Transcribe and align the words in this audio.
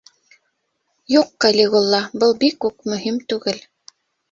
Юҡ, 1.15 1.29
Калигула, 1.45 2.01
был 2.25 2.35
бик 2.41 2.69
үк 2.73 2.91
мөһим 2.95 3.23
түгел. 3.31 3.63